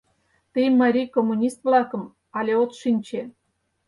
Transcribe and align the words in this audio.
Тый 0.53 0.67
марий 0.81 1.07
коммунист-влакым 1.15 2.03
але 2.37 2.53
от 2.63 2.71
шинче. 2.79 3.21